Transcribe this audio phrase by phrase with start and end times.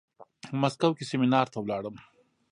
[0.61, 1.95] مسکو کې سيمينار ته لاړم.